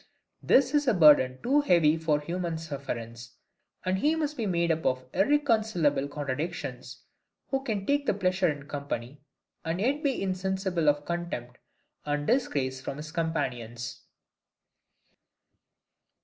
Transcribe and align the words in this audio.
This 0.41 0.73
is 0.73 0.87
a 0.87 0.95
burden 0.95 1.37
too 1.43 1.61
heavy 1.61 1.95
for 1.95 2.19
human 2.19 2.57
sufferance: 2.57 3.35
and 3.85 3.99
he 3.99 4.15
must 4.15 4.35
be 4.35 4.47
made 4.47 4.71
up 4.71 4.83
of 4.83 5.05
irreconcileable 5.13 6.07
contradictions, 6.09 7.03
who 7.49 7.61
can 7.63 7.85
take 7.85 8.07
pleasure 8.19 8.51
in 8.51 8.67
company, 8.67 9.21
and 9.63 9.79
yet 9.79 10.01
be 10.01 10.19
insensible 10.23 10.89
of 10.89 11.05
contempt 11.05 11.59
and 12.03 12.25
disgrace 12.25 12.81
from 12.81 12.97
his 12.97 13.11
companions. 13.11 14.01